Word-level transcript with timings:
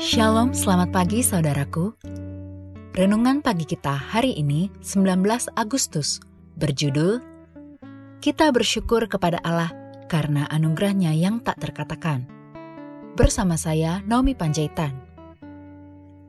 Shalom, 0.00 0.56
selamat 0.56 0.96
pagi 0.96 1.20
saudaraku. 1.20 1.92
Renungan 2.96 3.44
pagi 3.44 3.68
kita 3.68 3.92
hari 3.92 4.32
ini 4.32 4.72
19 4.80 5.20
Agustus 5.60 6.24
berjudul 6.56 7.20
Kita 8.24 8.48
bersyukur 8.48 9.04
kepada 9.12 9.36
Allah 9.44 9.68
karena 10.08 10.48
anugerahnya 10.48 11.12
yang 11.12 11.44
tak 11.44 11.60
terkatakan. 11.60 12.24
Bersama 13.12 13.60
saya 13.60 14.00
Naomi 14.08 14.32
Panjaitan. 14.32 14.96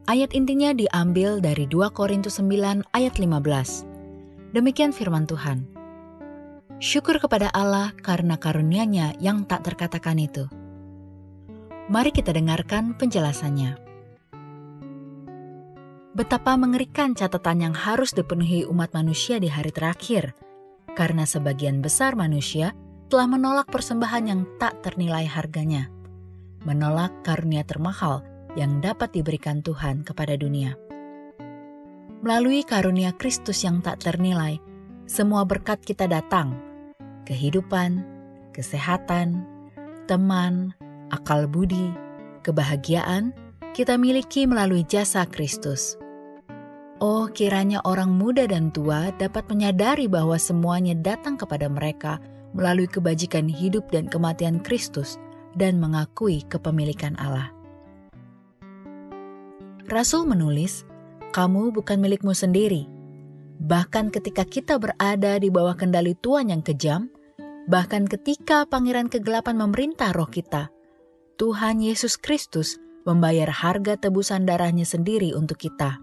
Ayat 0.03 0.35
intinya 0.35 0.75
diambil 0.75 1.39
dari 1.39 1.63
2 1.63 1.95
Korintus 1.95 2.43
9 2.43 2.91
ayat 2.91 3.15
15. 3.23 4.51
Demikian 4.51 4.91
firman 4.91 5.23
Tuhan. 5.23 5.63
Syukur 6.83 7.23
kepada 7.23 7.47
Allah 7.55 7.95
karena 8.03 8.35
karunia-Nya 8.35 9.15
yang 9.23 9.47
tak 9.47 9.63
terkatakan 9.63 10.19
itu. 10.19 10.51
Mari 11.91 12.15
kita 12.15 12.31
dengarkan 12.31 12.95
penjelasannya. 12.95 13.75
Betapa 16.15 16.55
mengerikan 16.55 17.11
catatan 17.11 17.67
yang 17.67 17.75
harus 17.75 18.15
dipenuhi 18.15 18.63
umat 18.63 18.95
manusia 18.95 19.43
di 19.43 19.51
hari 19.51 19.75
terakhir, 19.75 20.31
karena 20.95 21.27
sebagian 21.27 21.83
besar 21.83 22.15
manusia 22.15 22.71
telah 23.11 23.27
menolak 23.27 23.67
persembahan 23.67 24.23
yang 24.23 24.47
tak 24.55 24.79
ternilai 24.79 25.27
harganya, 25.27 25.91
menolak 26.63 27.11
karunia 27.27 27.67
termahal 27.67 28.23
yang 28.55 28.79
dapat 28.79 29.11
diberikan 29.11 29.59
Tuhan 29.59 30.07
kepada 30.07 30.39
dunia. 30.39 30.79
Melalui 32.23 32.63
karunia 32.63 33.11
Kristus 33.19 33.67
yang 33.67 33.83
tak 33.83 33.99
ternilai, 33.99 34.63
semua 35.11 35.43
berkat 35.43 35.83
kita 35.83 36.07
datang: 36.07 36.55
kehidupan, 37.27 38.07
kesehatan, 38.55 39.43
teman, 40.07 40.71
akal 41.11 41.45
budi, 41.45 41.91
kebahagiaan 42.41 43.35
kita 43.71 43.95
miliki 43.95 44.47
melalui 44.47 44.83
jasa 44.83 45.23
Kristus. 45.27 45.95
Oh, 47.01 47.25
kiranya 47.31 47.81
orang 47.81 48.13
muda 48.13 48.45
dan 48.45 48.69
tua 48.69 49.09
dapat 49.17 49.49
menyadari 49.49 50.05
bahwa 50.05 50.37
semuanya 50.37 50.93
datang 50.93 51.33
kepada 51.33 51.65
mereka 51.65 52.21
melalui 52.53 52.85
kebajikan 52.85 53.49
hidup 53.49 53.89
dan 53.89 54.05
kematian 54.05 54.61
Kristus 54.61 55.17
dan 55.57 55.81
mengakui 55.81 56.45
kepemilikan 56.45 57.17
Allah. 57.17 57.49
Rasul 59.89 60.29
menulis, 60.29 60.87
"Kamu 61.35 61.73
bukan 61.73 61.99
milikmu 61.99 62.31
sendiri." 62.31 62.87
Bahkan 63.61 64.13
ketika 64.13 64.45
kita 64.45 64.77
berada 64.77 65.37
di 65.37 65.49
bawah 65.49 65.73
kendali 65.73 66.15
Tuhan 66.17 66.49
yang 66.53 66.63
kejam, 66.65 67.09
bahkan 67.69 68.05
ketika 68.09 68.65
pangeran 68.65 69.09
kegelapan 69.09 69.57
memerintah 69.57 70.13
roh 70.13 70.29
kita, 70.29 70.69
Tuhan 71.41 71.81
Yesus 71.81 72.21
Kristus 72.21 72.77
membayar 73.01 73.49
harga 73.49 73.97
tebusan 73.97 74.45
darahnya 74.45 74.85
sendiri 74.85 75.33
untuk 75.33 75.57
kita. 75.57 75.97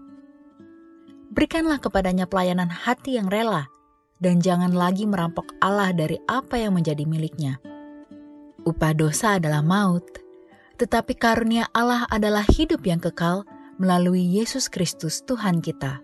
Berikanlah 1.31 1.79
kepadanya 1.79 2.27
pelayanan 2.27 2.67
hati 2.67 3.15
yang 3.15 3.31
rela, 3.31 3.71
dan 4.19 4.43
jangan 4.43 4.75
lagi 4.75 5.07
merampok 5.07 5.55
Allah 5.63 5.95
dari 5.95 6.19
apa 6.27 6.59
yang 6.59 6.75
menjadi 6.75 7.07
miliknya. 7.07 7.55
Upah 8.67 8.91
dosa 8.91 9.39
adalah 9.39 9.63
maut, 9.63 10.03
tetapi 10.75 11.15
karunia 11.15 11.71
Allah 11.71 12.03
adalah 12.11 12.43
hidup 12.43 12.83
yang 12.83 12.99
kekal 12.99 13.47
melalui 13.79 14.19
Yesus 14.19 14.67
Kristus 14.67 15.23
Tuhan 15.23 15.63
kita. 15.63 16.03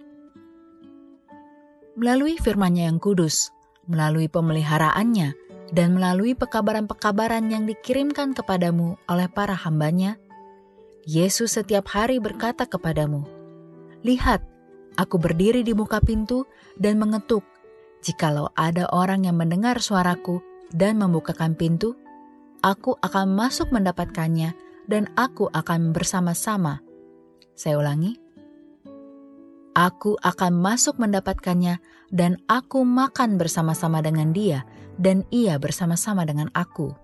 Melalui 2.00 2.40
firman-Nya 2.40 2.88
yang 2.88 3.04
kudus, 3.04 3.52
melalui 3.84 4.32
pemeliharaannya, 4.32 5.36
dan 5.74 5.98
melalui 5.98 6.38
pekabaran-pekabaran 6.38 7.50
yang 7.50 7.66
dikirimkan 7.66 8.38
kepadamu 8.38 9.00
oleh 9.10 9.26
para 9.32 9.58
hambanya, 9.58 10.20
Yesus 11.06 11.58
setiap 11.58 11.90
hari 11.94 12.18
berkata 12.18 12.66
kepadamu, 12.66 13.26
Lihat, 14.06 14.42
aku 14.98 15.18
berdiri 15.18 15.62
di 15.66 15.74
muka 15.74 16.02
pintu 16.02 16.46
dan 16.78 16.98
mengetuk. 17.02 17.42
Jikalau 18.06 18.54
ada 18.54 18.86
orang 18.94 19.26
yang 19.26 19.38
mendengar 19.38 19.82
suaraku 19.82 20.42
dan 20.70 21.02
membukakan 21.02 21.58
pintu, 21.58 21.98
aku 22.62 22.98
akan 23.02 23.34
masuk 23.34 23.70
mendapatkannya 23.74 24.54
dan 24.86 25.10
aku 25.18 25.50
akan 25.50 25.94
bersama-sama. 25.94 26.82
Saya 27.58 27.82
ulangi, 27.82 28.18
aku 29.76 30.16
akan 30.24 30.56
masuk 30.56 30.98
mendapatkannya 30.98 31.78
dan 32.10 32.40
aku 32.48 32.82
makan 32.88 33.36
bersama-sama 33.36 34.00
dengan 34.00 34.32
dia 34.32 34.64
dan 34.96 35.28
ia 35.30 35.60
bersama-sama 35.60 36.24
dengan 36.24 36.48
aku. 36.56 36.96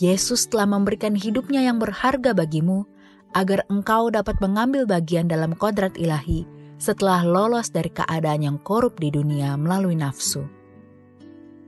Yesus 0.00 0.48
telah 0.48 0.64
memberikan 0.64 1.12
hidupnya 1.12 1.60
yang 1.60 1.76
berharga 1.76 2.32
bagimu, 2.32 2.88
agar 3.36 3.62
engkau 3.70 4.10
dapat 4.10 4.40
mengambil 4.42 4.88
bagian 4.88 5.30
dalam 5.30 5.54
kodrat 5.54 5.94
ilahi 5.94 6.48
setelah 6.80 7.22
lolos 7.22 7.70
dari 7.70 7.92
keadaan 7.92 8.42
yang 8.42 8.56
korup 8.64 8.96
di 8.98 9.12
dunia 9.12 9.54
melalui 9.54 9.94
nafsu. 9.94 10.48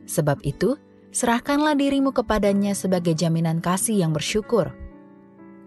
Sebab 0.08 0.42
itu, 0.42 0.74
serahkanlah 1.12 1.76
dirimu 1.76 2.10
kepadanya 2.10 2.72
sebagai 2.72 3.14
jaminan 3.14 3.60
kasih 3.60 4.00
yang 4.00 4.10
bersyukur. 4.16 4.72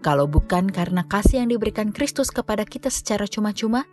Kalau 0.06 0.30
bukan 0.30 0.70
karena 0.70 1.02
kasih 1.02 1.42
yang 1.42 1.50
diberikan 1.50 1.90
Kristus 1.90 2.30
kepada 2.30 2.62
kita 2.62 2.94
secara 2.94 3.26
cuma-cuma, 3.26 3.90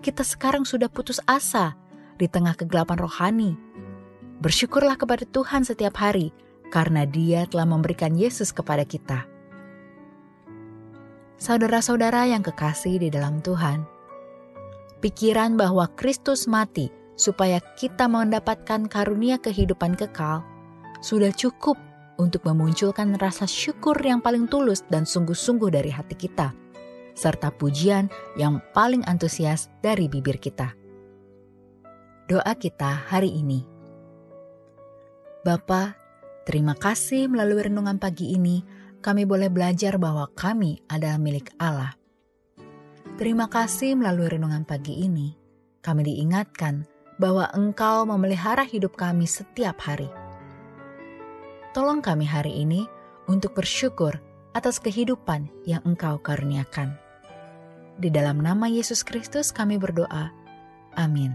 kita 0.00 0.24
sekarang 0.24 0.64
sudah 0.64 0.88
putus 0.88 1.20
asa 1.28 1.76
di 2.16 2.24
tengah 2.24 2.56
kegelapan 2.56 2.96
rohani 2.96 3.52
Bersyukurlah 4.42 4.98
kepada 4.98 5.22
Tuhan 5.22 5.62
setiap 5.62 6.02
hari, 6.02 6.34
karena 6.74 7.06
Dia 7.06 7.46
telah 7.46 7.62
memberikan 7.62 8.10
Yesus 8.18 8.50
kepada 8.50 8.82
kita. 8.82 9.22
Saudara-saudara 11.38 12.26
yang 12.26 12.42
kekasih 12.42 12.98
di 12.98 13.06
dalam 13.06 13.38
Tuhan, 13.38 13.86
pikiran 14.98 15.54
bahwa 15.54 15.86
Kristus 15.94 16.50
mati 16.50 16.90
supaya 17.14 17.62
kita 17.78 18.10
mendapatkan 18.10 18.90
karunia 18.90 19.38
kehidupan 19.38 19.94
kekal 19.94 20.42
sudah 20.98 21.30
cukup 21.30 21.78
untuk 22.18 22.44
memunculkan 22.48 23.16
rasa 23.16 23.48
syukur 23.48 23.96
yang 24.00 24.20
paling 24.20 24.48
tulus 24.48 24.84
dan 24.88 25.04
sungguh-sungguh 25.04 25.70
dari 25.72 25.88
hati 25.92 26.16
kita, 26.16 26.52
serta 27.12 27.52
pujian 27.52 28.10
yang 28.36 28.60
paling 28.76 29.04
antusias 29.08 29.68
dari 29.80 30.08
bibir 30.08 30.36
kita. 30.40 30.72
Doa 32.28 32.52
kita 32.56 33.08
hari 33.12 33.32
ini. 33.32 33.64
Bapa, 35.42 35.98
terima 36.48 36.78
kasih 36.78 37.26
melalui 37.26 37.66
renungan 37.66 37.98
pagi 37.98 38.32
ini 38.32 38.62
kami 39.02 39.26
boleh 39.26 39.50
belajar 39.50 39.98
bahwa 39.98 40.30
kami 40.32 40.78
adalah 40.86 41.18
milik 41.18 41.50
Allah. 41.58 41.98
Terima 43.18 43.50
kasih 43.50 43.98
melalui 43.98 44.30
renungan 44.30 44.62
pagi 44.62 45.02
ini 45.02 45.42
kami 45.82 46.06
diingatkan 46.06 46.86
bahwa 47.18 47.50
Engkau 47.52 48.06
memelihara 48.06 48.62
hidup 48.62 48.94
kami 48.94 49.26
setiap 49.26 49.82
hari. 49.82 50.21
Tolong 51.72 52.04
kami 52.04 52.28
hari 52.28 52.52
ini 52.68 52.84
untuk 53.24 53.56
bersyukur 53.56 54.20
atas 54.52 54.76
kehidupan 54.76 55.48
yang 55.64 55.80
Engkau 55.88 56.20
karuniakan. 56.20 56.92
Di 57.96 58.12
dalam 58.12 58.44
nama 58.44 58.68
Yesus 58.68 59.00
Kristus 59.00 59.48
kami 59.56 59.80
berdoa. 59.80 60.28
Amin. 61.00 61.32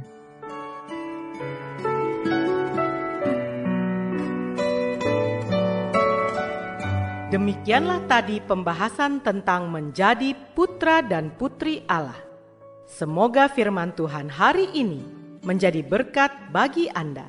Demikianlah 7.34 8.06
tadi 8.06 8.38
pembahasan 8.38 9.26
tentang 9.26 9.74
menjadi 9.74 10.38
putra 10.54 11.02
dan 11.02 11.34
putri 11.34 11.82
Allah. 11.90 12.22
Semoga 12.86 13.50
firman 13.50 13.90
Tuhan 13.98 14.30
hari 14.30 14.70
ini 14.78 15.02
menjadi 15.42 15.82
berkat 15.82 16.30
bagi 16.54 16.94
Anda. 16.94 17.26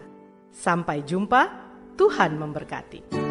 Sampai 0.53 1.09
jumpa, 1.09 1.68
Tuhan 1.99 2.39
memberkati. 2.39 3.28